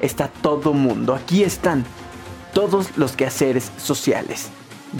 [0.00, 1.14] está todo mundo.
[1.14, 1.84] Aquí están
[2.52, 4.50] todos los quehaceres sociales.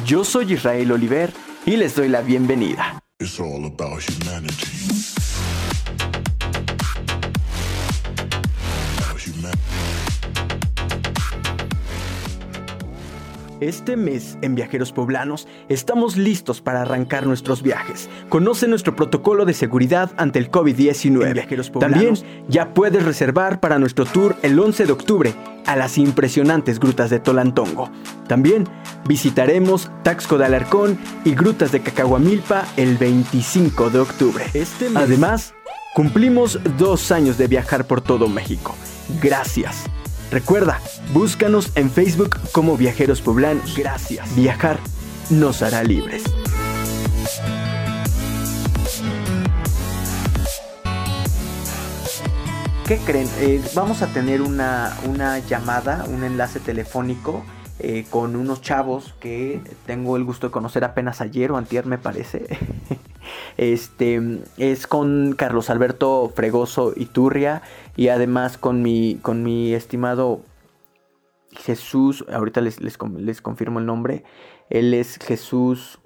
[0.06, 1.32] Yo soy Israel Oliver
[1.66, 3.00] y les doy la bienvenida.
[13.60, 18.08] Este mes en Viajeros Poblanos estamos listos para arrancar nuestros viajes.
[18.30, 21.78] Conoce nuestro protocolo de seguridad ante el COVID-19.
[21.78, 22.14] También
[22.48, 25.34] ya puedes reservar para nuestro tour el 11 de octubre
[25.66, 27.90] a las impresionantes grutas de Tolantongo.
[28.26, 28.66] También
[29.06, 34.46] visitaremos Taxco de Alarcón y grutas de Cacahuamilpa el 25 de octubre.
[34.54, 35.52] Este Además,
[35.94, 38.74] cumplimos dos años de viajar por todo México.
[39.20, 39.84] Gracias.
[40.30, 40.80] Recuerda,
[41.12, 43.76] búscanos en Facebook como Viajeros Poblanos.
[43.76, 44.32] Gracias.
[44.36, 44.78] Viajar
[45.28, 46.22] nos hará libres.
[52.86, 53.28] ¿Qué creen?
[53.38, 54.94] Eh, vamos a tener una,
[55.48, 57.44] llamada, un enlace telefónico
[57.80, 61.98] eh, con unos chavos que tengo el gusto de conocer apenas ayer o antier me
[61.98, 62.46] parece.
[63.56, 67.62] Este es con Carlos Alberto Fregoso Iturria
[68.00, 70.40] y además con mi, con mi estimado
[71.52, 74.24] Jesús, ahorita les, les, confirmo el nombre,
[74.70, 75.98] él es Jesús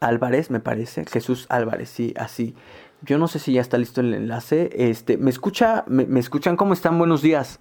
[0.00, 2.56] Álvarez, me parece, Jesús Álvarez, sí, así.
[3.02, 4.68] Yo no sé si ya está listo el enlace.
[4.74, 5.84] Este, ¿me escucha?
[5.86, 6.56] ¿Me, me escuchan?
[6.56, 6.98] ¿Cómo están?
[6.98, 7.60] Buenos días.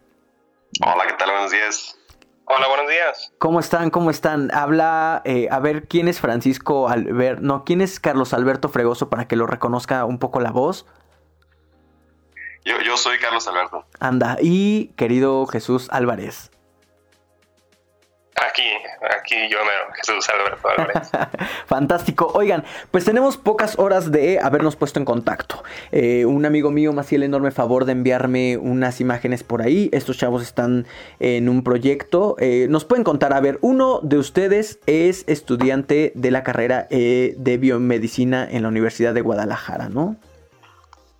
[0.83, 1.29] Hola, ¿qué tal?
[1.29, 1.99] Buenos días.
[2.45, 3.31] Hola, buenos días.
[3.37, 3.91] ¿Cómo están?
[3.91, 4.49] ¿Cómo están?
[4.55, 7.43] Habla, eh, a ver, ¿quién es Francisco Alberto?
[7.43, 10.87] No, ¿quién es Carlos Alberto Fregoso para que lo reconozca un poco la voz?
[12.65, 13.85] Yo, yo soy Carlos Alberto.
[13.99, 16.49] Anda, y querido Jesús Álvarez.
[18.35, 18.63] Aquí,
[19.15, 21.11] aquí yo me Jesús Alberto Álvarez.
[21.67, 22.31] Fantástico.
[22.33, 25.63] Oigan, pues tenemos pocas horas de habernos puesto en contacto.
[25.91, 29.89] Eh, un amigo mío me hacía el enorme favor de enviarme unas imágenes por ahí.
[29.93, 30.87] Estos chavos están
[31.19, 32.35] en un proyecto.
[32.39, 37.35] Eh, nos pueden contar, a ver, uno de ustedes es estudiante de la carrera eh,
[37.37, 40.17] de biomedicina en la Universidad de Guadalajara, ¿no?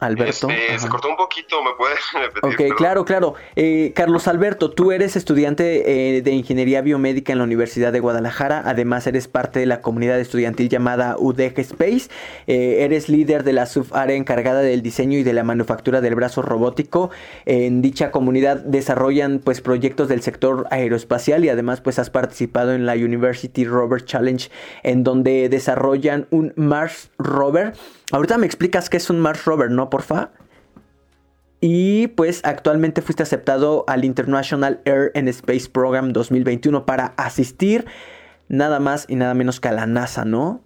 [0.04, 0.50] Alberto.
[0.50, 2.70] Este, se cortó un poquito, ¿me puedes repetir?
[2.70, 3.36] Ok, claro, claro.
[3.56, 8.64] Eh, Carlos Alberto, tú eres estudiante eh, de Ingeniería Biomédica en la Universidad de Guadalajara,
[8.66, 12.10] además eres parte de la comunidad estudiantil llamada UDEG Space,
[12.48, 16.42] eh, eres líder de la subárea encargada del diseño y de la manufactura del brazo
[16.42, 17.10] robótico.
[17.46, 22.86] En dicha comunidad desarrollan pues proyectos del sector aeroespacial y además pues has participado en
[22.86, 24.50] la University Rover Challenge
[24.84, 27.74] en donde desarrollan un Mars Rover
[28.14, 30.30] Ahorita me explicas qué es un Mars Rover, ¿no, porfa?
[31.60, 37.88] Y pues actualmente fuiste aceptado al International Air and Space Program 2021 para asistir
[38.50, 40.62] nada más y nada menos que a la NASA, ¿no?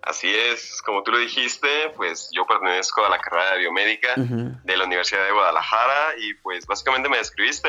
[0.00, 4.76] Así es, como tú lo dijiste, pues yo pertenezco a la carrera de biomédica de
[4.76, 7.68] la Universidad de Guadalajara y pues básicamente me describiste.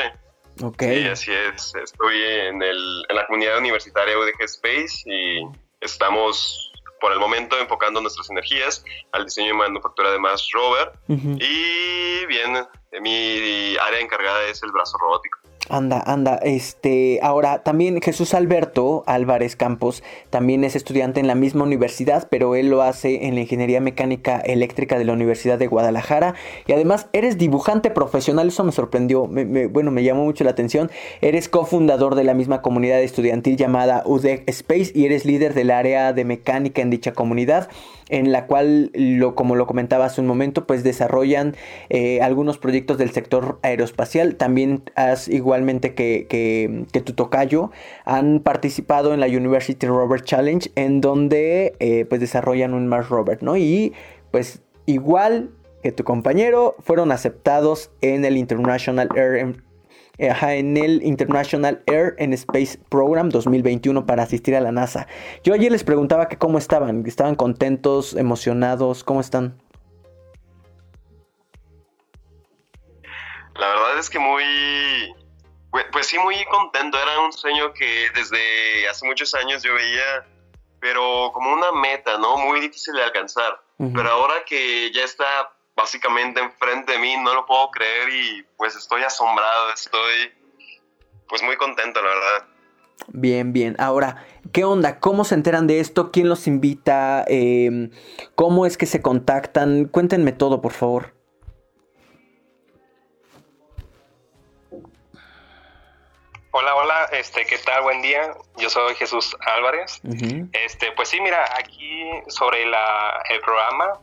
[0.61, 0.83] Ok.
[0.83, 5.41] Sí, así es, estoy en, el, en la comunidad universitaria UDG Space y
[5.81, 6.71] estamos
[7.05, 10.91] por el momento enfocando nuestras energías al diseño y manufactura de Mars Rover.
[11.07, 12.65] Y bien,
[12.99, 15.37] mi área encargada es el brazo robótico.
[15.67, 16.35] Anda, anda.
[16.43, 22.55] Este, ahora también Jesús Alberto Álvarez Campos también es estudiante en la misma universidad, pero
[22.55, 26.35] él lo hace en la Ingeniería Mecánica Eléctrica de la Universidad de Guadalajara.
[26.67, 30.91] Y además eres dibujante profesional, eso me sorprendió, bueno, me llamó mucho la atención.
[31.21, 36.13] Eres cofundador de la misma comunidad estudiantil llamada UDEC Space y eres líder del área
[36.13, 37.69] de mecánica en dicha comunidad
[38.09, 41.55] en la cual, lo, como lo comentaba hace un momento, pues desarrollan
[41.89, 44.35] eh, algunos proyectos del sector aeroespacial.
[44.35, 44.83] También
[45.27, 47.71] igualmente que, que, tu tocayo,
[48.05, 53.41] han participado en la University Rover Challenge, en donde eh, pues desarrollan un Mars Rover,
[53.43, 53.57] ¿no?
[53.57, 53.93] Y
[54.31, 55.51] pues igual
[55.85, 59.37] que tu compañero, fueron aceptados en el International Air
[60.17, 65.07] en el International Air and Space Program 2021 para asistir a la NASA.
[65.43, 69.61] Yo ayer les preguntaba que cómo estaban, estaban contentos, emocionados, ¿cómo están?
[73.55, 75.15] La verdad es que muy,
[75.91, 76.97] pues, sí, muy contento.
[76.97, 80.25] Era un sueño que desde hace muchos años yo veía,
[80.79, 82.37] pero como una meta, ¿no?
[82.37, 83.61] Muy difícil de alcanzar.
[83.77, 85.25] Pero ahora que ya está
[85.75, 90.33] básicamente enfrente de mí, no lo puedo creer y pues estoy asombrado, estoy
[91.27, 92.47] pues muy contento, la verdad.
[93.07, 93.75] Bien, bien.
[93.77, 94.99] Ahora, ¿qué onda?
[94.99, 96.11] ¿Cómo se enteran de esto?
[96.11, 97.25] ¿Quién los invita?
[97.27, 97.91] Em,
[98.35, 99.85] ¿Cómo es que se contactan?
[99.85, 101.13] Cuéntenme todo, por favor.
[106.51, 107.83] Hola, hola, este, ¿qué tal?
[107.83, 108.33] Buen día.
[108.57, 109.99] Yo soy Jesús Álvarez.
[110.53, 113.99] Este, pues sí, mira, aquí sobre la, el programa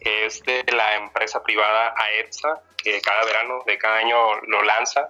[0.00, 5.08] es de la empresa privada AEPSA, que cada verano de cada año lo lanza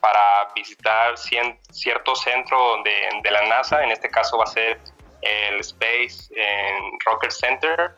[0.00, 3.82] para visitar cierto centro de, de, la NASA.
[3.84, 4.78] En este caso va a ser
[5.22, 6.32] el Space
[7.04, 7.92] Rocket Center,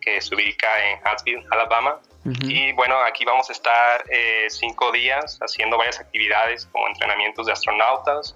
[0.00, 2.00] que se ubica en Huntsville, Alabama.
[2.42, 7.52] Y bueno, aquí vamos a estar eh, cinco días haciendo varias actividades como entrenamientos de
[7.52, 8.34] astronautas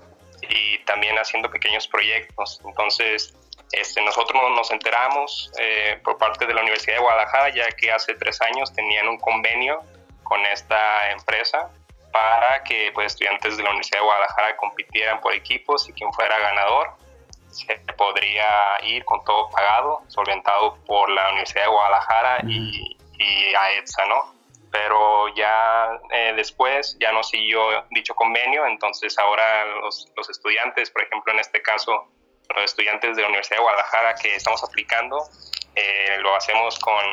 [0.49, 2.61] y también haciendo pequeños proyectos.
[2.65, 3.35] Entonces,
[3.73, 8.15] este, nosotros nos enteramos eh, por parte de la Universidad de Guadalajara, ya que hace
[8.15, 9.81] tres años tenían un convenio
[10.23, 11.71] con esta empresa
[12.13, 16.39] para que pues, estudiantes de la Universidad de Guadalajara compitieran por equipos y quien fuera
[16.39, 16.91] ganador
[17.51, 18.47] se podría
[18.85, 24.35] ir con todo pagado, solventado por la Universidad de Guadalajara y y a ETSA, ¿no?
[24.73, 31.03] Pero ya eh, después ya no siguió dicho convenio, entonces ahora los, los, estudiantes, por
[31.03, 32.09] ejemplo, en este caso,
[32.55, 35.29] los estudiantes de la Universidad de Guadalajara que estamos aplicando,
[35.75, 37.05] eh, lo hacemos con,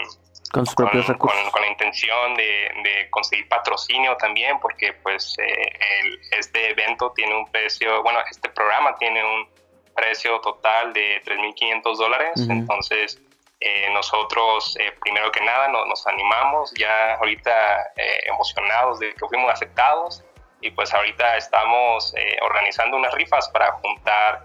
[0.52, 1.52] con, sus propios con, recursos.
[1.52, 7.36] Con, la intención de, de, conseguir patrocinio también, porque pues eh, el, este evento tiene
[7.36, 9.48] un precio, bueno, este programa tiene un
[9.96, 13.20] precio total de 3.500 dólares, entonces
[13.60, 19.52] eh, nosotros, eh, primero que nada, nos, animamos ya ahorita eh, emocionados de que fuimos
[19.52, 20.24] aceptados
[20.62, 24.44] y pues ahorita estamos organizando unas rifas para juntar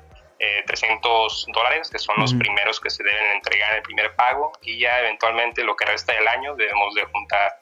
[0.67, 4.79] 300 dólares, que son los primeros que se deben entregar en el primer pago y
[4.79, 7.59] ya eventualmente lo que resta del año debemos de juntar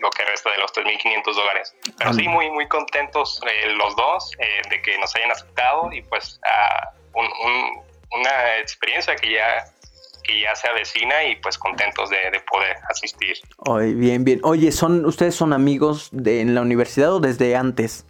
[0.00, 1.76] lo que resta de los 3.500 dólares.
[1.96, 3.40] Pero sí, muy, muy contentos
[3.76, 4.30] los dos
[4.68, 9.64] de que nos hayan aceptado y pues ah, una experiencia que ya
[10.24, 12.16] que ya se avecina y pues contentos de,
[12.50, 13.36] poder asistir.
[13.58, 14.40] Oye, bien, bien.
[14.42, 18.06] Oye, ¿son, ¿ustedes son amigos de, en la universidad o desde antes?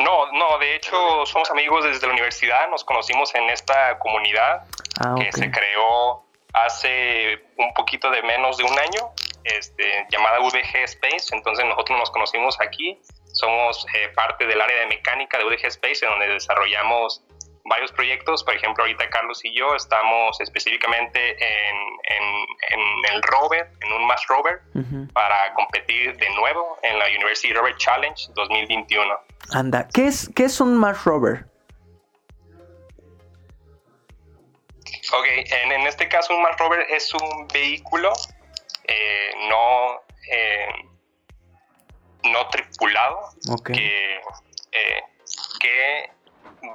[0.00, 4.64] No, no, de hecho somos amigos desde la universidad, nos conocimos en esta comunidad
[5.00, 9.10] ah, que se creó hace un poquito de menos de un año,
[9.44, 12.98] este, llamada VG Space, entonces nosotros nos conocimos aquí,
[13.32, 17.22] somos eh, parte del área de mecánica de VG Space, en donde desarrollamos
[17.70, 18.44] varios proyectos.
[18.44, 21.76] Por ejemplo, ahorita Carlos y yo estamos específicamente en,
[22.18, 24.60] en, el rover, en un Mars rover,
[25.14, 29.14] para competir de nuevo en la University Rover Challenge 2021.
[29.52, 31.46] Anda, ¿qué es, qué es un Mars rover?
[35.12, 38.12] Ok, en, en, este caso un Mars rover es un vehículo
[38.84, 40.02] eh, no,
[40.32, 40.68] eh,
[42.24, 43.30] no tripulado
[43.64, 44.16] que,
[44.72, 45.02] eh,
[45.60, 46.10] que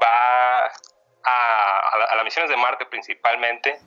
[0.02, 0.72] va
[1.26, 3.80] a, las misiones de Marte principalmente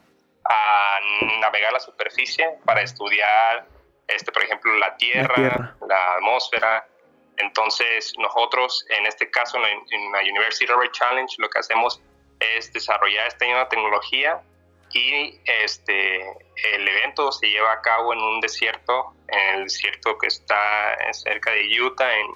[0.45, 0.99] a
[1.41, 3.67] navegar la superficie para estudiar,
[4.07, 6.87] este, por ejemplo, la tierra, la, atmósfera.
[7.37, 12.01] Entonces, nosotros, en este caso, en la, University Rover Challenge, lo que hacemos
[12.41, 14.41] es desarrollar esta nueva tecnología
[14.93, 16.23] y este,
[16.73, 21.51] el evento se lleva a cabo en un desierto, en el desierto que está cerca
[21.51, 22.27] de Utah, en,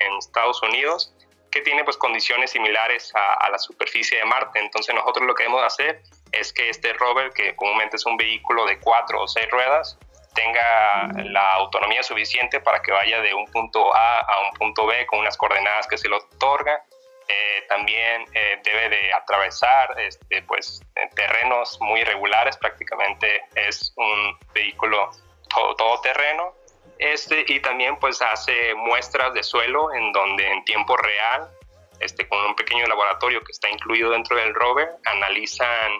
[0.00, 1.15] en Estados Unidos
[1.56, 4.58] que tiene pues condiciones similares a, la superficie de Marte.
[4.58, 8.66] Entonces nosotros lo que debemos hacer es que este rover, que comúnmente es un vehículo
[8.66, 9.98] de cuatro o seis ruedas,
[10.34, 15.06] tenga la autonomía suficiente para que vaya de un punto A a un punto B
[15.06, 16.84] con unas coordenadas que se le otorga.
[17.26, 20.82] Eh, también eh, debe de atravesar este, pues,
[21.14, 25.10] terrenos muy irregulares, prácticamente es un vehículo
[25.48, 26.54] todo terreno
[26.98, 31.48] este, y también pues hace muestras de suelo en donde en tiempo real,
[32.00, 35.92] este, con un pequeño laboratorio que está incluido dentro del rover, analizan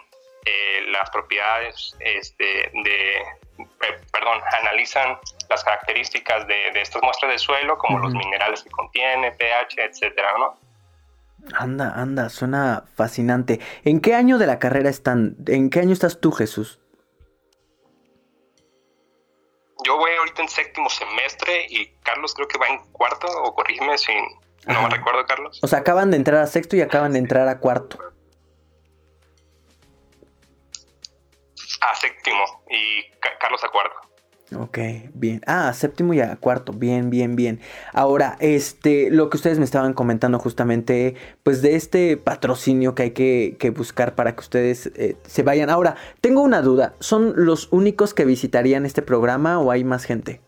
[0.45, 5.17] eh, las propiedades este, de, eh, perdón, analizan
[5.49, 10.59] las características de, estas muestras de suelo, como los minerales que contiene, pH, etcétera, ¿no?
[11.55, 13.59] Anda, anda, suena fascinante.
[13.83, 15.35] ¿En qué año de la carrera están?
[15.47, 16.79] ¿En qué año estás tú, Jesús?
[19.85, 23.97] Yo voy ahorita en séptimo semestre y Carlos creo que va en cuarto, o corrígeme
[23.97, 24.13] si
[24.67, 25.59] no me recuerdo, Carlos.
[25.63, 27.97] O sea, acaban de entrar a sexto y acaban de entrar a cuarto.
[31.81, 34.06] A séptimo y Carlos a cuarto.
[34.55, 34.77] Ok,
[35.13, 35.41] bien.
[35.45, 36.71] Ah, séptimo y a cuarto.
[36.71, 37.59] Bien, bien, bien.
[37.91, 43.11] Ahora, este, lo que ustedes me estaban comentando justamente, pues de este patrocinio que hay
[43.11, 45.69] que, buscar para que ustedes eh, se vayan.
[45.69, 46.93] Ahora, tengo una duda.
[46.99, 50.41] ¿Son los únicos que visitarían este programa o hay más gente?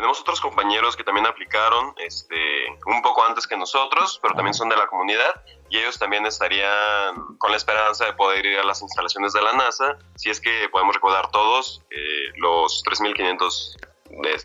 [0.00, 2.34] Tenemos otros compañeros que también aplicaron este,
[2.86, 7.36] un poco antes que nosotros, pero también son de la comunidad y ellos también estarían
[7.36, 10.70] con la esperanza de poder ir a las instalaciones de la NASA, si es que
[10.72, 13.76] podemos recordar todos eh, los 3.500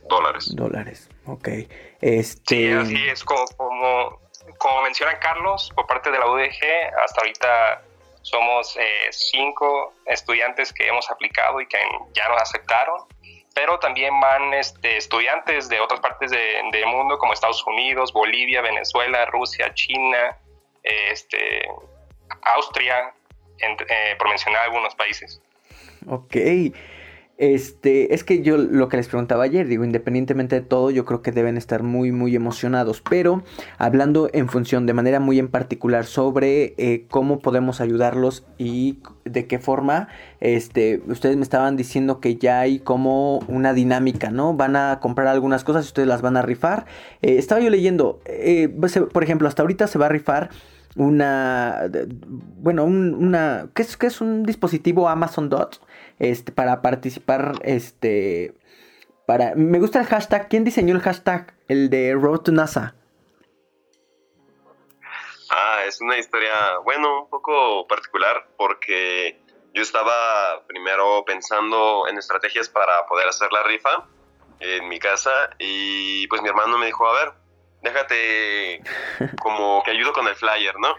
[0.09, 0.53] dólares.
[0.53, 1.47] Dólares, ok.
[2.01, 2.55] Este...
[2.55, 3.45] Sí, así es como,
[4.57, 7.81] como, menciona Carlos, por parte de la UDG, hasta ahorita
[8.24, 11.77] somos eh, cinco estudiantes que hemos aplicado y que
[12.13, 13.14] ya nos aceptaron
[13.55, 19.25] pero también van este, estudiantes de otras partes del mundo como Estados Unidos, Bolivia, Venezuela,
[19.27, 20.38] Rusia, China,
[20.83, 21.67] este,
[22.55, 23.13] Austria,
[23.57, 25.41] eh, por mencionar algunos países.
[26.07, 26.35] Ok.
[27.37, 31.21] Este, es que yo lo que les preguntaba ayer, digo, independientemente de todo, yo creo
[31.21, 33.43] que deben estar muy, muy emocionados, pero
[33.77, 39.47] hablando en función de manera muy en particular sobre eh, cómo podemos ayudarlos y de
[39.47, 40.07] qué forma,
[40.39, 44.53] este, ustedes me estaban diciendo que ya hay como una dinámica, ¿no?
[44.53, 46.85] Van a comprar algunas cosas y ustedes las van a rifar.
[47.21, 48.69] Eh, estaba yo leyendo, eh,
[49.11, 50.51] por ejemplo, hasta ahorita se va a rifar
[50.95, 51.89] una,
[52.61, 55.81] bueno, una, ¿qué es, qué es un dispositivo Amazon Dot?
[56.19, 58.53] Este, para participar, este,
[59.25, 61.53] para, me gusta el hashtag, ¿quién diseñó el hashtag?
[61.67, 62.95] El de Road to NASA.
[65.50, 69.39] Ah, es una historia, bueno, un poco particular porque
[69.74, 74.07] yo estaba primero pensando en estrategias para poder hacer la rifa
[74.60, 77.34] en mi casa y pues mi hermano me dijo, a ver,
[77.81, 78.81] déjate
[79.41, 80.95] como que ayudo con el flyer, ¿no?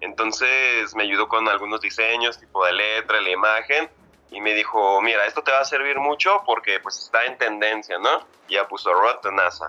[0.00, 3.90] Entonces me ayudó con algunos diseños, tipo de letra, la imagen,
[4.30, 7.98] y me dijo, mira, esto te va a servir mucho porque pues está en tendencia,
[7.98, 8.26] ¿no?
[8.48, 9.66] Y ya puso Road to NASA.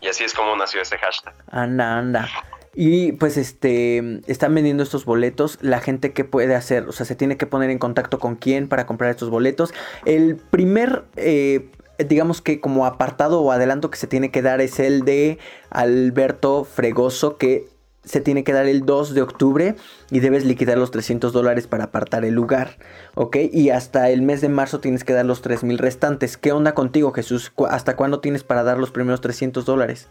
[0.00, 1.34] Y así es como nació ese hashtag.
[1.50, 2.28] Anda, anda.
[2.74, 5.58] Y pues este, están vendiendo estos boletos.
[5.60, 8.68] La gente que puede hacer, o sea, se tiene que poner en contacto con quién
[8.68, 9.74] para comprar estos boletos.
[10.04, 14.78] El primer, eh, digamos que como apartado o adelanto que se tiene que dar es
[14.78, 15.38] el de
[15.70, 17.66] Alberto Fregoso, que
[18.04, 19.74] se tiene que dar el 2 de octubre
[20.10, 22.76] y debes liquidar los 300 dólares para apartar el lugar,
[23.14, 23.36] ¿ok?
[23.52, 26.36] Y hasta el mes de marzo tienes que dar los 3000 restantes.
[26.36, 27.52] ¿Qué onda contigo, Jesús?
[27.68, 30.08] ¿Hasta cuándo tienes para dar los primeros 300 dólares?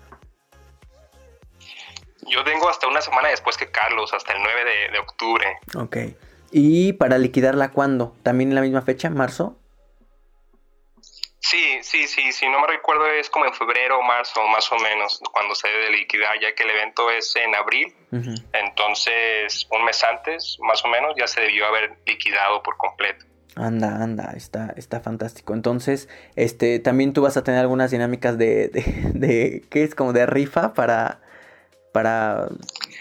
[2.27, 5.46] Yo tengo hasta una semana después que Carlos, hasta el 9 de, de octubre.
[5.75, 5.98] Ok.
[6.51, 8.15] ¿Y para liquidarla cuándo?
[8.24, 9.58] ¿También en la misma fecha, marzo?
[11.89, 14.75] Sí, sí, sí, si no me recuerdo es como en febrero o marzo más o
[14.75, 17.96] menos cuando se debe liquidar, ya que el evento es en abril,
[18.53, 23.25] entonces un mes antes más o menos ya se debió haber liquidado por completo.
[23.55, 25.55] Anda, anda, está, está fantástico.
[25.55, 29.96] Entonces, este, también tú vas a tener algunas dinámicas de, de, ¿qué es?
[29.96, 31.22] Como de rifa para,
[31.91, 32.50] para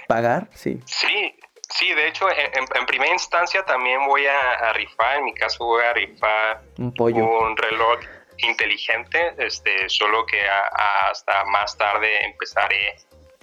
[0.06, 0.80] pagar, sí.
[0.86, 1.34] Sí,
[1.70, 5.84] Sí, de hecho, en, primera instancia también voy a, a, rifar, en mi caso voy
[5.84, 7.26] a rifar un, pollo.
[7.26, 8.00] un reloj
[8.38, 12.96] inteligente, este, solo que hasta más tarde empezaré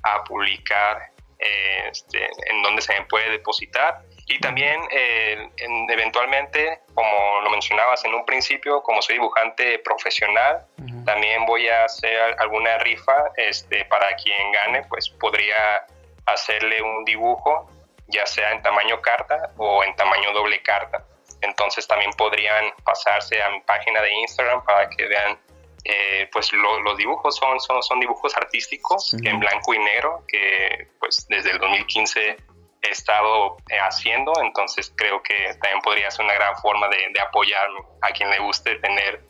[0.03, 4.01] a publicar este, en dónde se me puede depositar.
[4.27, 5.49] Y también eh,
[5.89, 10.65] eventualmente, como lo mencionabas en un principio, como soy dibujante profesional,
[11.05, 15.85] también voy a hacer alguna rifa este, para quien gane, pues podría
[16.25, 17.69] hacerle un dibujo,
[18.07, 21.05] ya sea en tamaño carta o en tamaño doble carta.
[21.45, 25.39] Entonces también podrían pasarse a mi página de Instagram para que vean,
[25.83, 31.25] eh, pues los dibujos son, son, son dibujos artísticos en blanco y negro que pues
[31.29, 32.37] desde el 2015
[32.81, 37.21] he estado eh, haciendo, entonces creo que también podría ser una gran forma de, de
[37.21, 39.23] apoyarme a quien le guste tener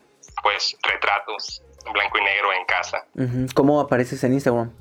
[0.44, 3.06] pues retratos en blanco y negro en casa.
[3.54, 4.72] ¿Cómo apareces en Instagram?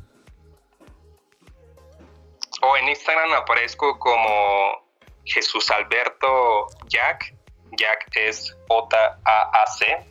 [2.63, 4.84] O en Instagram aparezco como
[5.25, 7.35] Jesús Alberto Jack.
[7.73, 10.07] Jack es J-A-A-C.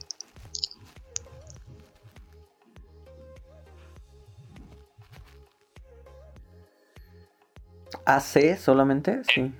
[8.05, 9.53] AC solamente, sí.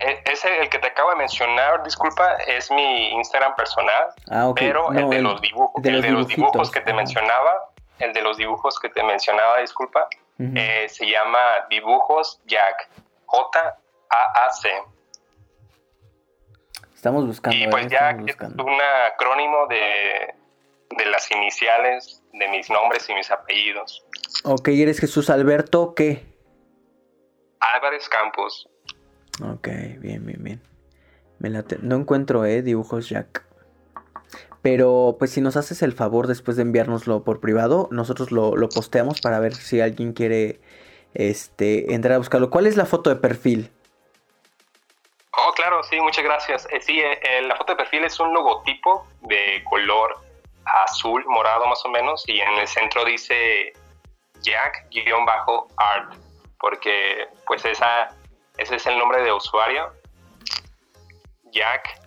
[0.00, 4.08] E, ese, el que te acabo de mencionar, disculpa, es mi Instagram personal.
[4.30, 7.70] Ah, Pero el de los dibujos, el de los dibujos que te mencionaba,
[8.00, 10.08] el de los dibujos que te mencionaba, disculpa,
[10.38, 11.38] eh, se llama
[11.70, 12.90] Dibujos Jack.
[13.26, 14.94] J AAC.
[16.94, 17.58] Estamos buscando.
[17.58, 18.78] Y pues ya es un
[19.12, 20.34] acrónimo de,
[20.96, 24.04] de las iniciales de mis nombres y mis apellidos.
[24.44, 26.24] Ok, ¿eres Jesús Alberto qué?
[27.60, 28.68] Álvarez Campos.
[29.42, 29.68] Ok,
[29.98, 30.62] bien, bien, bien.
[31.38, 31.50] Me
[31.82, 33.44] No encuentro, eh, dibujos Jack.
[34.62, 38.68] Pero pues si nos haces el favor después de enviárnoslo por privado, nosotros lo, lo
[38.70, 40.60] posteamos para ver si alguien quiere
[41.12, 42.48] este, entrar a buscarlo.
[42.48, 43.70] ¿Cuál es la foto de perfil?
[45.46, 46.66] Oh, claro, sí, muchas gracias.
[46.70, 50.18] Eh, sí, eh, eh, la foto de perfil es un logotipo de color
[50.64, 53.74] azul, morado más o menos, y en el centro dice
[54.40, 56.14] Jack-Art,
[56.58, 58.08] porque pues esa,
[58.56, 59.92] ese es el nombre de usuario,
[61.52, 62.06] Jack-Art.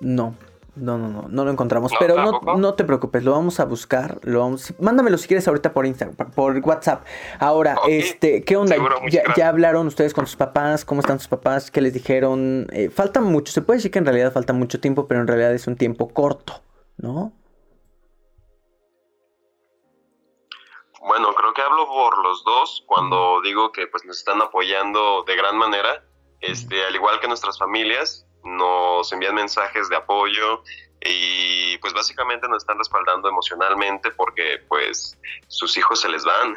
[0.00, 0.34] No,
[0.74, 1.92] no, no, no, no lo encontramos.
[1.98, 4.18] pero no, no, te preocupes, lo vamos a buscar.
[4.22, 7.04] Lo vamos, mándamelo si quieres ahorita por Instagram, por WhatsApp.
[7.38, 8.76] Ahora, este, ¿qué onda?
[9.08, 10.84] ya, hablaron ustedes con sus papás?
[10.84, 11.70] ¿Cómo están sus papás?
[11.70, 12.66] ¿Qué les dijeron?
[12.72, 15.52] Eh, falta mucho, se puede decir que en realidad falta mucho tiempo, pero en realidad
[15.52, 16.62] es un tiempo corto,
[16.96, 17.32] ¿no?
[21.02, 25.36] Bueno, creo que hablo por los dos cuando digo que pues nos están apoyando de
[25.36, 26.04] gran manera,
[26.40, 30.62] este, al igual que nuestras familias, nos envían mensajes de apoyo
[31.04, 35.18] y pues básicamente nos están respaldando emocionalmente porque pues
[35.48, 36.54] sus hijos se les van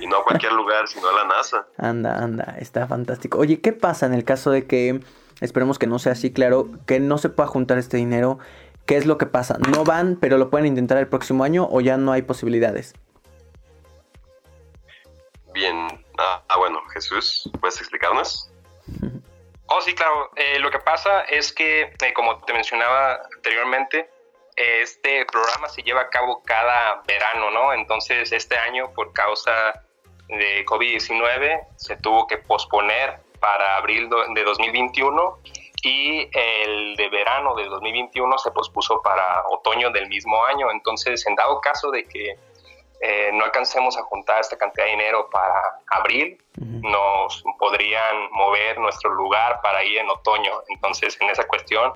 [0.00, 1.66] y no a cualquier lugar sino a la NASA.
[1.78, 3.38] Anda, anda, está fantástico.
[3.38, 5.00] Oye, ¿qué pasa en el caso de que,
[5.40, 8.38] esperemos que no sea así claro, que no se pueda juntar este dinero?
[8.86, 9.56] ¿Qué es lo que pasa?
[9.72, 12.94] ¿No van pero lo pueden intentar el próximo año o ya no hay posibilidades?
[15.52, 15.76] Bien,
[16.18, 18.50] ah, ah bueno, Jesús, ¿puedes explicarnos?
[19.66, 20.30] Oh, sí, claro.
[20.36, 24.10] Eh, lo que pasa es que, eh, como te mencionaba anteriormente,
[24.56, 27.72] este programa se lleva a cabo cada verano, ¿no?
[27.72, 29.82] Entonces, este año, por causa
[30.28, 35.38] de COVID-19, se tuvo que posponer para abril de 2021
[35.82, 40.70] y el de verano de 2021 se pospuso para otoño del mismo año.
[40.70, 42.38] Entonces, en dado caso de que
[43.00, 45.54] eh, no alcancemos a juntar esta cantidad de dinero para
[45.90, 50.52] abril, nos podrían mover nuestro lugar para ir en otoño.
[50.68, 51.92] Entonces, en esa cuestión,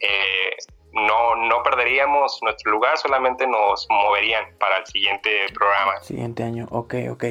[0.00, 0.56] eh,
[0.92, 6.00] no, no perderíamos nuestro lugar, solamente nos moverían para el siguiente programa.
[6.00, 7.24] Siguiente año, ok, ok.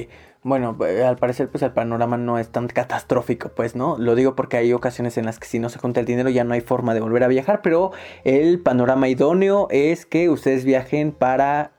[0.43, 3.97] Bueno, eh, al parecer pues el panorama no es tan catastrófico, pues, ¿no?
[3.97, 6.43] Lo digo porque hay ocasiones en las que si no se junta el dinero ya
[6.43, 7.91] no hay forma de volver a viajar, pero
[8.23, 11.71] el panorama idóneo es que ustedes viajen para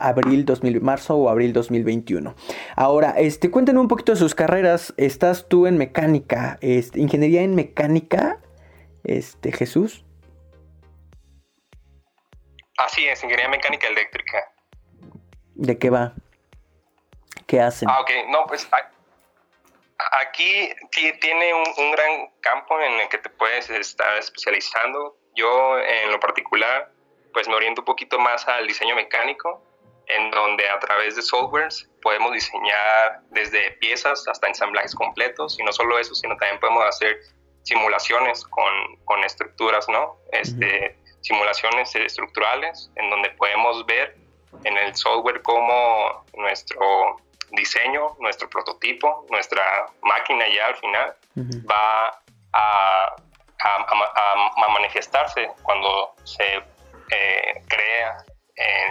[0.00, 2.34] abril 2000, marzo o abril 2021.
[2.76, 4.94] Ahora, este, cuéntenos un poquito de sus carreras.
[4.96, 8.40] Estás tú en mecánica, este, ingeniería en mecánica,
[9.04, 10.04] este, Jesús.
[12.78, 14.50] Así es, ingeniería mecánica eléctrica.
[15.54, 16.14] ¿De qué va?
[17.46, 17.88] ¿Qué hacen?
[17.88, 18.68] Ah, ok, no, pues
[20.20, 20.70] aquí
[21.20, 25.16] tiene un, un gran campo en el que te puedes estar especializando.
[25.34, 26.90] Yo, en lo particular,
[27.32, 29.62] pues me oriento un poquito más al diseño mecánico
[30.06, 35.72] en donde a través de softwares podemos diseñar desde piezas hasta ensamblajes completos y no
[35.72, 37.18] solo eso, sino también podemos hacer
[37.62, 40.16] simulaciones con, con estructuras, ¿no?
[40.32, 44.16] Este, Simulaciones estructurales en donde podemos ver
[44.64, 47.16] en el software cómo nuestro
[47.52, 51.16] diseño, nuestro prototipo, nuestra máquina ya al final
[51.70, 52.08] va
[52.52, 53.14] a,
[53.60, 58.24] a, manifestarse cuando se eh, crea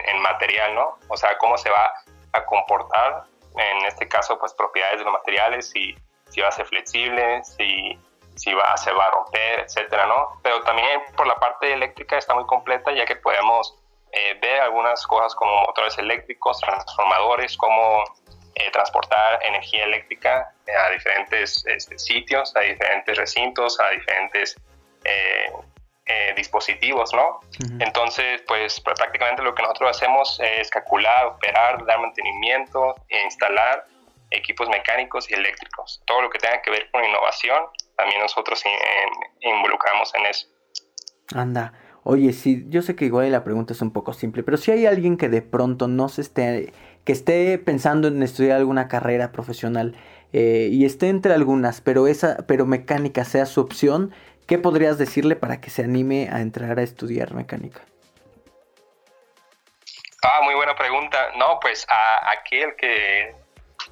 [0.06, 0.98] en, material, ¿no?
[1.08, 1.94] O sea, cómo se va
[2.34, 3.24] a comportar,
[3.56, 5.96] en este caso, pues propiedades de los materiales, si,
[6.30, 8.00] si va a ser flexible, si,
[8.36, 10.40] si va, se va a romper, etcétera, ¿no?
[10.44, 13.78] Pero también por la parte eléctrica está muy completa, ya que podemos
[14.12, 18.04] eh, ver algunas cosas como motores eléctricos, transformadores, cómo
[18.56, 24.56] eh, transportar energía eléctrica a diferentes este, sitios, a diferentes recintos, a diferentes
[25.06, 25.52] eh,
[26.12, 27.40] eh, dispositivos, ¿no?
[27.80, 33.86] Entonces, pues prácticamente lo que nosotros hacemos es calcular, operar, dar mantenimiento e instalar
[34.30, 36.02] equipos mecánicos y eléctricos.
[36.06, 37.64] Todo lo que tenga que ver con innovación,
[37.96, 38.62] también nosotros
[39.42, 40.48] involucramos en eso.
[41.34, 41.74] Anda.
[42.04, 44.88] Oye, sí, yo sé que igual la pregunta es un poco simple, pero si hay
[44.88, 49.96] alguien que de pronto no se esté, que esté pensando en estudiar alguna carrera profesional
[50.34, 54.12] eh, y esté entre algunas, pero esa, pero mecánica sea su opción,
[54.52, 57.84] ¿Qué podrías decirle para que se anime a entrar a estudiar mecánica?
[60.22, 61.32] Ah, muy buena pregunta.
[61.38, 63.34] No, pues a aquel que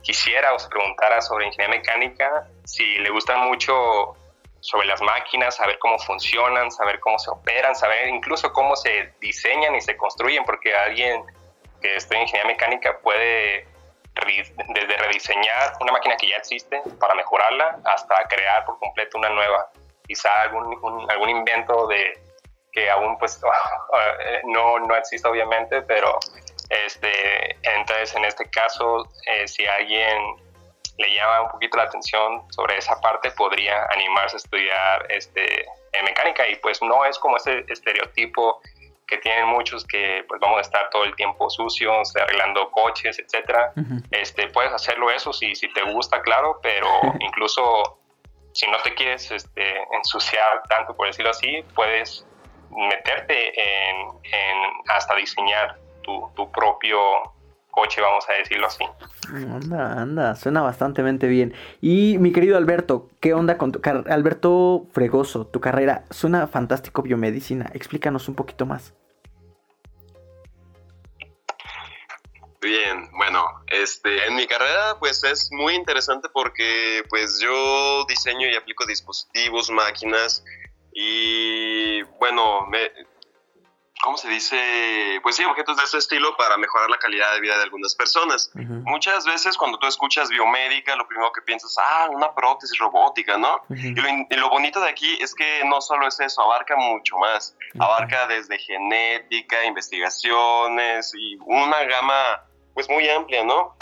[0.01, 4.17] quisiera o se preguntara sobre ingeniería mecánica, si le gustan mucho
[4.59, 9.75] sobre las máquinas, saber cómo funcionan, saber cómo se operan, saber incluso cómo se diseñan
[9.75, 11.23] y se construyen, porque alguien
[11.81, 13.65] que en ingeniería mecánica puede
[14.73, 19.71] desde rediseñar una máquina que ya existe para mejorarla hasta crear por completo una nueva
[20.09, 22.19] quizá algún, algún invento de
[22.71, 23.39] que aún pues
[24.45, 26.19] no, no existe obviamente, pero
[26.69, 30.35] Este, entonces, en este caso, eh, si alguien
[30.97, 36.05] le llama un poquito la atención sobre esa parte, podría animarse a estudiar este, en
[36.05, 38.61] mecánica y pues no es como ese estereotipo
[39.07, 43.73] que tienen muchos que pues vamos a estar todo el tiempo sucios, arreglando coches, etcétera.
[44.11, 46.87] Este, puedes hacerlo eso si, si te gusta, claro, pero
[47.19, 47.97] incluso
[48.59, 52.25] si no te quieres este, ensuciar tanto, por decirlo así, puedes
[52.69, 54.07] meterte en,
[54.89, 56.99] hasta diseñar tu, tu, propio
[57.71, 58.83] coche, vamos a decirlo así.
[59.33, 61.53] Anda, anda, suena bastante bien.
[61.79, 64.13] Y mi querido Alberto, ¿qué onda con tu carrera?
[64.13, 67.71] Alberto Fregoso, tu carrera suena fantástico biomedicina.
[67.73, 68.93] Explícanos un poquito más.
[72.61, 78.55] Bien, bueno, este, en mi carrera pues es muy interesante porque pues yo diseño y
[78.55, 80.43] aplico dispositivos, máquinas
[80.93, 82.91] y bueno, me,
[84.01, 85.19] ¿cómo se dice?
[85.23, 88.51] Pues sí, objetos de ese estilo para mejorar la calidad de vida de algunas personas.
[88.53, 93.61] Muchas veces cuando tú escuchas biomédica, lo primero que piensas, ah, una prótesis robótica, ¿no?
[93.69, 97.55] y, lo, bonito de aquí es que no solo es eso, abarca mucho más.
[97.79, 102.48] Abarca desde genética, investigaciones y una gama
[102.79, 103.75] pues muy amplia, ¿no?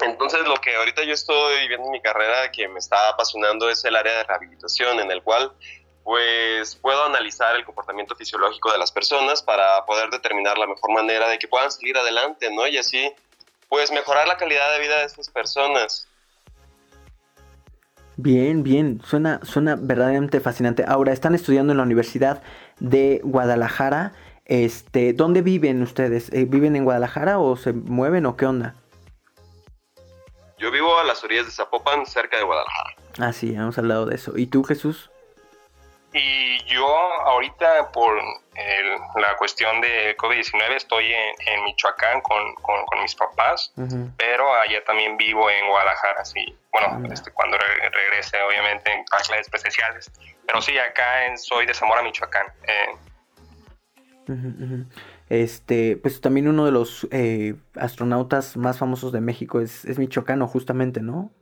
[0.00, 3.84] Entonces lo que ahorita yo estoy viendo en mi carrera que me está apasionando es
[3.84, 5.50] el área de rehabilitación en el cual
[6.04, 11.28] pues puedo analizar el comportamiento fisiológico de las personas para poder determinar la mejor manera
[11.28, 12.64] de que puedan salir adelante, ¿no?
[12.68, 13.12] Y así,
[13.68, 16.06] pues mejorar la calidad de vida de estas personas.
[18.16, 20.84] Bien, bien, suena, suena verdaderamente fascinante.
[20.86, 22.40] Ahora, están estudiando en la Universidad
[22.78, 24.12] de Guadalajara.
[24.44, 26.30] Este, ¿dónde viven ustedes?
[26.32, 28.74] Eh, ¿Viven en Guadalajara o se mueven o qué onda?
[30.58, 32.94] Yo vivo a las orillas de Zapopan, cerca de Guadalajara.
[33.18, 34.36] Ah, sí, hemos hablado de eso.
[34.36, 35.10] ¿Y tú, Jesús?
[36.12, 38.14] Y yo ahorita por
[39.16, 42.40] la cuestión de COVID-19 estoy en, Michoacán con,
[43.02, 43.72] mis papás,
[44.16, 46.56] pero allá también vivo en Guadalajara, sí.
[46.70, 50.10] Bueno, ah, este, cuando regrese obviamente en clases especiales.
[50.46, 52.46] Pero sí, acá soy de Zamora, Michoacán.
[52.62, 52.94] Eh.
[55.28, 60.46] Este, pues también uno de los eh, astronautas más famosos de México es, es michoacano,
[60.46, 61.32] justamente, ¿no?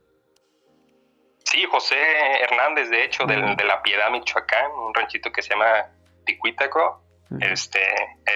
[1.53, 1.95] Sí, José
[2.41, 5.85] Hernández, de hecho, de, La Piedad, Michoacán, un ranchito que se llama
[6.25, 7.03] Ticuítaco,
[7.41, 7.79] este,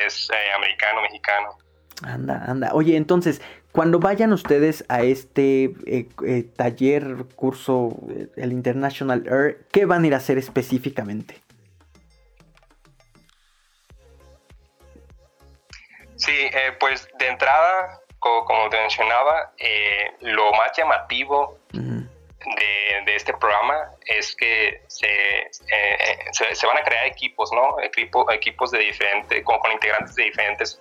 [0.06, 1.58] es eh, americano, mexicano.
[2.04, 2.70] Anda, anda.
[2.74, 7.98] Oye, entonces, cuando vayan ustedes a este eh, eh, taller, curso,
[8.36, 11.42] el International Air, ¿qué van a ir a hacer específicamente?
[16.18, 16.50] Sí,
[16.80, 19.54] pues de entrada, como, te mencionaba,
[20.22, 25.50] lo más llamativo de, este programa es que se, eh,
[26.32, 27.80] se, van a crear equipos, ¿no?
[27.82, 30.80] Equipo, equipos de diferente, con, con integrantes de diferentes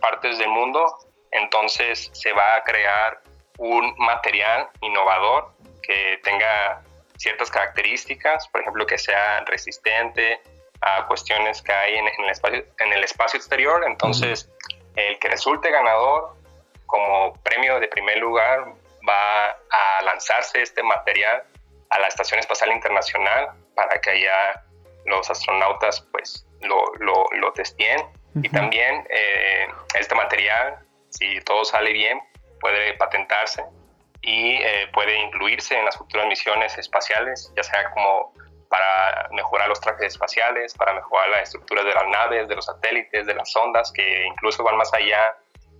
[0.00, 0.86] partes del mundo.
[1.30, 3.20] Entonces se va a crear
[3.58, 6.82] un material innovador que tenga
[7.16, 10.40] ciertas características, por ejemplo, que sea resistente
[10.80, 13.84] a cuestiones que hay en, el, espacio, en el espacio exterior.
[13.86, 14.50] Entonces,
[14.96, 16.34] el que resulte ganador
[16.86, 18.72] como premio de primer lugar
[19.08, 21.42] va a lanzarse este material
[21.90, 24.62] a la Estación Espacial Internacional para que allá
[25.06, 28.00] los astronautas pues lo, lo, lo testeen.
[28.34, 29.66] Y también eh,
[29.98, 30.78] este material,
[31.10, 32.18] si todo sale bien,
[32.60, 33.62] puede patentarse
[34.22, 38.32] y eh, puede incluirse en las futuras misiones espaciales, ya sea como
[38.72, 43.26] para mejorar los trajes espaciales, para mejorar la estructura de las naves, de los satélites,
[43.26, 45.36] de las sondas, que incluso van más allá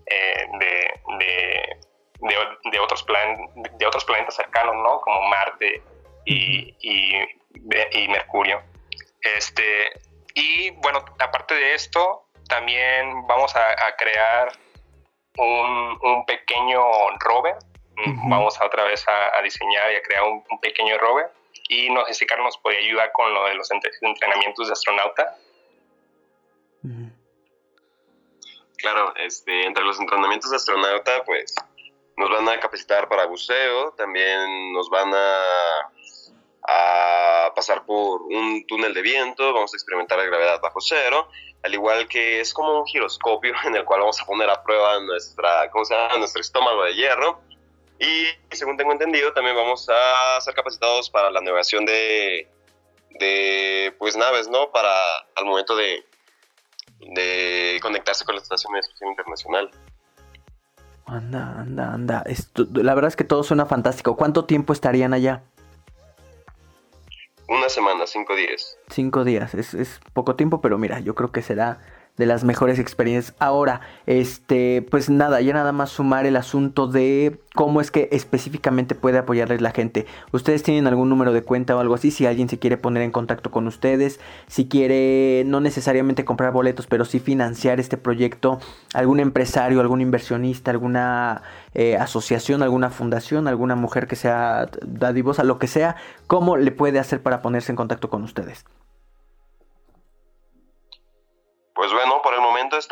[0.07, 1.79] eh, de
[2.23, 5.01] de, otros, plan, de otros planetas cercanos, ¿no?
[5.01, 5.83] Como Marte
[6.25, 8.63] y, y, Mercurio.
[9.21, 9.93] Este,
[10.35, 14.53] y bueno, aparte de esto, también vamos a, crear
[15.39, 16.83] un, un, pequeño
[17.19, 17.57] rover.
[18.29, 21.31] Vamos a otra vez a, diseñar y a crear un, pequeño rover.
[21.69, 25.39] Y no sé si Carlos nos puede ayudar con lo de los entrenamientos de astronauta.
[28.77, 31.55] Claro, este, entre los entrenamientos de astronauta, pues
[32.17, 35.93] nos van a capacitar para buceo, también nos van a,
[36.69, 41.29] a pasar por un túnel de viento, vamos a experimentar la gravedad bajo cero,
[41.63, 45.01] al igual que es como un giroscopio en el cual vamos a poner a prueba
[45.01, 46.19] nuestra, ¿cómo se llama?
[46.19, 47.41] nuestro estómago de hierro.
[47.99, 52.49] Y según tengo entendido, también vamos a ser capacitados para la navegación de,
[53.21, 54.71] de pues, naves, ¿no?
[54.73, 54.91] Para
[55.37, 56.05] al momento de,
[57.01, 59.71] de conectarse con la Estación de Exploración Internacional.
[61.07, 62.25] Anda, anda, anda.
[62.75, 64.17] la verdad es que todo suena fantástico.
[64.17, 65.43] ¿Cuánto tiempo estarían allá?
[67.49, 68.79] Una semana, cinco días.
[68.89, 71.81] Cinco días, es, poco tiempo, pero mira, yo creo que será
[72.17, 73.35] de las mejores experiencias.
[73.39, 78.95] Ahora, este, pues nada, ya nada más sumar el asunto de cómo es que específicamente
[78.95, 80.07] puede apoyarles la gente.
[80.31, 83.13] Ustedes tienen algún número de cuenta o algo así, si alguien se quiere poner en
[83.13, 88.61] contacto con ustedes, si quiere no necesariamente comprar boletos, pero sí financiar este proyecto,
[88.93, 91.43] algún empresario, algún inversionista, alguna
[91.75, 95.97] eh, asociación, alguna fundación, alguna mujer que sea dadivosa, lo que sea,
[96.27, 98.65] ¿cómo le puede hacer para ponerse en contacto con ustedes?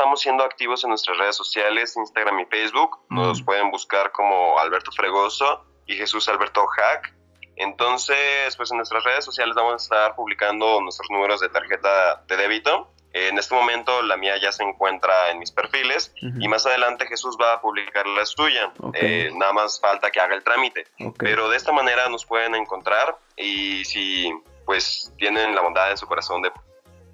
[0.00, 3.00] Estamos siendo activos en nuestras redes sociales, Instagram y Facebook.
[3.10, 7.14] Nos pueden buscar como Alberto Fregoso y Jesús Alberto Hack.
[7.56, 12.36] Entonces, pues en nuestras redes sociales vamos a estar publicando nuestros números de tarjeta de
[12.38, 12.94] débito.
[13.12, 17.36] En este momento la mía ya se encuentra en mis perfiles y más adelante Jesús
[17.38, 18.72] va a publicar la suya.
[18.94, 20.86] Eh, nada más falta que haga el trámite.
[21.18, 24.32] Pero de esta manera nos pueden encontrar y si
[24.64, 26.52] pues tienen la bondad en su corazón de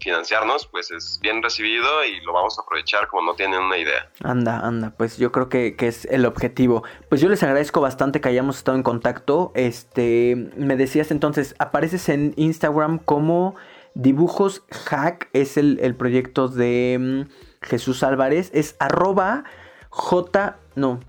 [0.07, 4.09] financiarnos, pues es bien recibido y lo vamos a aprovechar como no tienen una idea.
[4.23, 6.85] Anda, anda, pues yo creo que, es el objetivo.
[7.09, 9.51] Pues yo les agradezco bastante que hayamos estado en contacto.
[9.57, 13.57] Este, me decías entonces, apareces en Instagram como
[13.95, 19.43] Dibujos Hack, es el, proyecto de mm, Jesús Álvarez, es arroba
[19.91, 21.01] J, no,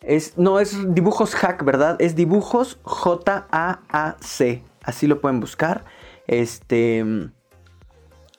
[0.00, 1.96] es, no, es dibujos hack, ¿verdad?
[2.00, 4.62] Es dibujos J-A-A-C.
[4.82, 5.84] Así lo pueden buscar.
[6.26, 7.30] Este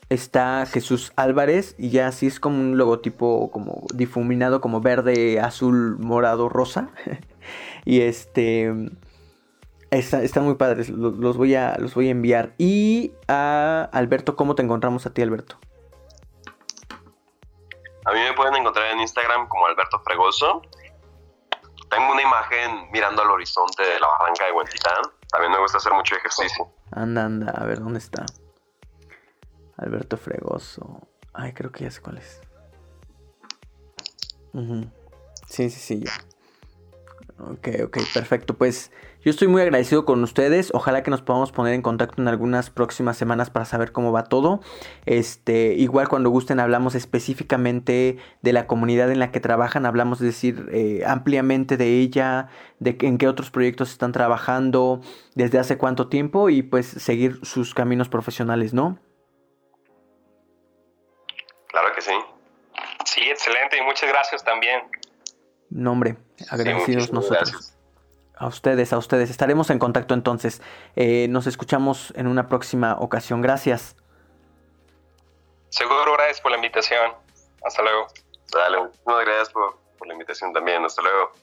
[0.09, 5.97] está Jesús Álvarez y ya así es como un logotipo como difuminado como verde, azul,
[5.99, 6.89] morado, rosa.
[7.85, 8.73] y este
[9.91, 12.53] está, están muy padres, los, voy a, los voy a enviar.
[12.57, 15.57] Y a Alberto, ¿cómo te encontramos a ti, Alberto?
[18.05, 20.61] A mí me pueden encontrar en Instagram como Alberto Fregoso.
[21.89, 25.03] Tengo una imagen mirando al horizonte de la barranca de Huentitán.
[25.29, 26.69] También me gusta hacer mucho ejercicio.
[26.91, 28.25] Anda, anda, a ver dónde está.
[29.77, 31.07] Alberto Fregoso.
[31.33, 32.41] Ay, creo que ya sé cuál es.
[35.47, 36.11] Sí, sí, sí, ya.
[37.39, 38.55] Ok, ok, perfecto.
[38.55, 38.91] Pues
[39.23, 40.71] yo estoy muy agradecido con ustedes.
[40.73, 44.23] Ojalá que nos podamos poner en contacto en algunas próximas semanas para saber cómo va
[44.23, 44.61] todo.
[45.05, 50.27] Este, igual cuando gusten hablamos específicamente de la comunidad en la que trabajan, hablamos, es
[50.27, 52.47] decir, eh, ampliamente de ella,
[52.79, 55.01] de en qué otros proyectos están trabajando,
[55.35, 58.97] desde hace cuánto tiempo y pues seguir sus caminos profesionales, ¿no?
[63.27, 64.89] Sí, excelente y muchas gracias también.
[65.69, 66.15] Nombre,
[66.49, 67.73] agradecidos nosotros.
[68.37, 69.29] A ustedes, a ustedes.
[69.29, 70.61] Estaremos en contacto entonces.
[70.95, 73.41] Eh, nos escuchamos en una próxima ocasión.
[73.41, 73.97] Gracias.
[75.69, 77.11] Seguro, gracias por la invitación.
[77.65, 78.07] Hasta luego.
[78.53, 80.85] Dale, muchas gracias por, por la invitación también.
[80.85, 81.33] Hasta luego.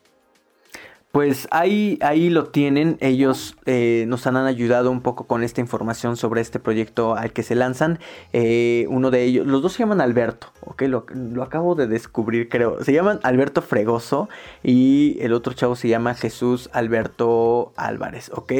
[1.15, 6.17] Pues ahí, ahí lo tienen, ellos eh, nos han ayudado un poco con esta información
[6.17, 8.01] sobre este proyecto al que se lanzan.
[8.33, 12.49] Eh, uno de ellos, los dos se llaman Alberto, ok, lo, lo, acabo de descubrir
[12.49, 12.83] creo.
[12.83, 14.29] Se llaman Alberto Fregoso
[14.65, 18.53] y el otro chavo se llama Jesús Alberto Álvarez, ok.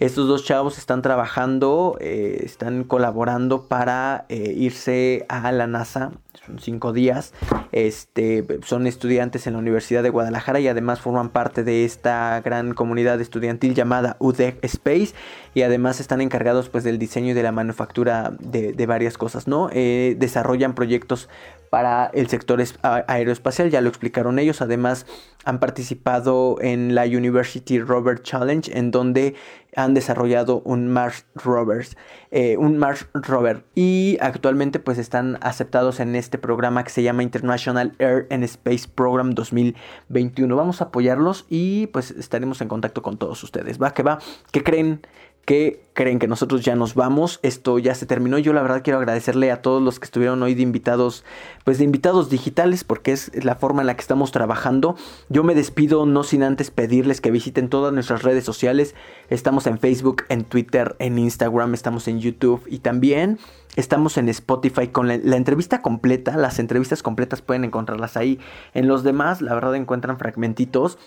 [0.00, 6.92] Estos dos chavos están trabajando, eh, están colaborando para irse a la NASA son cinco
[6.92, 7.32] días.
[7.72, 12.74] Este, son estudiantes en la Universidad de Guadalajara y además forman parte de esta gran
[12.74, 15.14] comunidad estudiantil llamada UDEC Space
[15.54, 19.70] y además están encargados pues del diseño y de la manufactura de, varias cosas, ¿no?
[19.72, 21.28] Eh, desarrollan proyectos
[21.70, 25.06] para el sector aeroespacial, ya lo explicaron ellos, además
[25.44, 29.34] han participado en la University Rover Challenge en donde
[29.74, 31.96] han desarrollado un Mars Rovers,
[32.30, 37.22] eh, un Mars Rover y actualmente pues están aceptados en este programa que se llama
[37.22, 40.54] International Air and Space Program 2021.
[40.54, 43.80] Vamos a apoyarlos y pues estaremos en contacto con todos ustedes.
[43.80, 44.18] Va que va,
[44.50, 45.00] ¿qué creen?
[45.44, 47.40] Que creen que nosotros ya nos vamos.
[47.42, 48.38] Esto ya se terminó.
[48.38, 51.24] Yo la verdad quiero agradecerle a todos los que estuvieron hoy de invitados,
[51.64, 54.96] pues de invitados digitales, porque es la forma en la que estamos trabajando.
[55.28, 58.94] Yo me despido no sin antes pedirles que visiten todas nuestras redes sociales.
[59.30, 63.38] Estamos en Facebook, en Twitter, en Instagram, estamos en YouTube y también
[63.76, 66.36] estamos en Spotify con la, la entrevista completa.
[66.36, 68.38] Las entrevistas completas pueden encontrarlas ahí.
[68.74, 70.98] En los demás, la verdad, encuentran fragmentitos.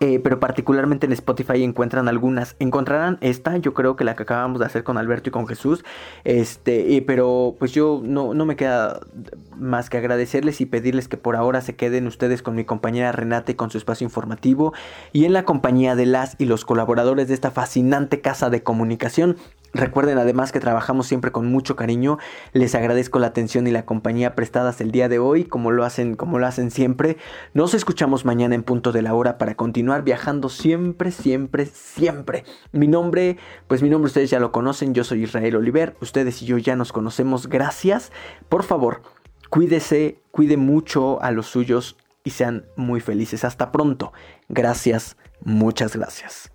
[0.00, 2.56] Eh, pero particularmente en Spotify encuentran algunas.
[2.58, 5.84] Encontrarán esta, yo creo que la que acabamos de hacer con Alberto y con Jesús.
[6.24, 9.00] Este, pero pues yo no, no me queda
[9.56, 13.52] más que agradecerles y pedirles que por ahora se queden ustedes con mi compañera Renata
[13.52, 14.72] y con su espacio informativo.
[15.12, 19.36] Y en la compañía de las y los colaboradores de esta fascinante casa de comunicación
[19.74, 22.18] Recuerden además que trabajamos siempre con mucho cariño.
[22.52, 26.14] Les agradezco la atención y la compañía prestadas el día de hoy, como lo hacen,
[26.14, 27.16] como lo hacen siempre.
[27.54, 32.44] Nos escuchamos mañana en punto de la hora para continuar viajando siempre, siempre, siempre.
[32.70, 34.94] Mi nombre, pues mi nombre ustedes ya lo conocen.
[34.94, 35.96] Yo soy Israel Oliver.
[36.00, 37.48] Ustedes y yo ya nos conocemos.
[37.48, 38.12] Gracias.
[38.48, 39.02] Por favor,
[39.50, 43.44] cuídese, cuide mucho a los suyos y sean muy felices.
[43.44, 44.12] Hasta pronto.
[44.48, 45.16] Gracias.
[45.42, 46.53] Muchas gracias.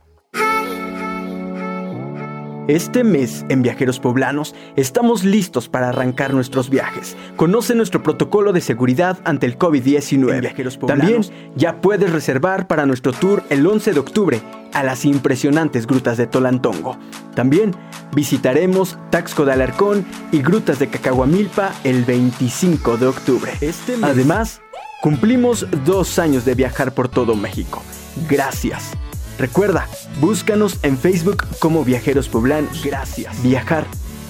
[2.69, 7.17] Este mes en Viajeros Poblanos estamos listos para arrancar nuestros viajes.
[7.35, 10.85] Conoce nuestro protocolo de seguridad ante el COVID-19.
[10.85, 11.21] También
[11.55, 16.27] ya puedes reservar para nuestro tour el 11 de octubre a las impresionantes grutas de
[16.27, 16.95] Tolantongo.
[17.33, 17.73] También
[18.13, 23.51] visitaremos Taxco de Alarcón y grutas de Cacahuamilpa el 25 de octubre.
[23.61, 24.61] Este Además,
[25.01, 27.81] cumplimos dos años de viajar por todo México.
[28.29, 28.91] Gracias.
[29.39, 29.87] Recuerda,
[30.19, 32.83] búscanos en Facebook como Viajeros Poblanos.
[32.83, 33.41] Gracias.
[33.41, 33.85] Viajar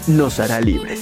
[0.08, 1.02] nos hará libres.